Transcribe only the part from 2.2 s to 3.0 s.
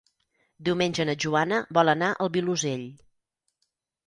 al Vilosell.